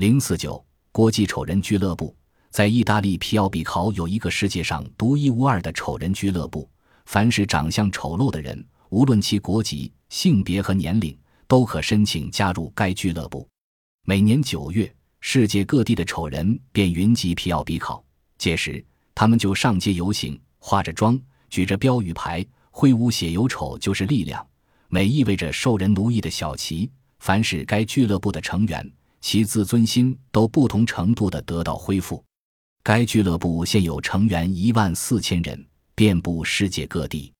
[0.00, 2.16] 零四九国际丑人俱乐部
[2.48, 6.66] 在意大利皮奥比考有一个世界上独一无二的丑人俱乐部，
[7.04, 11.14] 凡是长相丑陋的人，无论其国籍、性别和年龄，
[11.46, 13.46] 都可申请加入该俱乐部。
[14.06, 14.90] 每年九月，
[15.20, 18.02] 世界各地的丑人便云集皮奥比考，
[18.38, 18.82] 届时
[19.14, 21.20] 他们就上街游行，化着妆，
[21.50, 24.46] 举着标语牌，挥舞写有“丑就是力量，
[24.88, 26.90] 美”意味着受人奴役的小旗。
[27.18, 28.90] 凡是该俱乐部的成员，
[29.20, 32.24] 其自尊心都不同程度的得到恢复。
[32.82, 37.32] 该俱乐部现有成员一万四千人，遍布世界各地。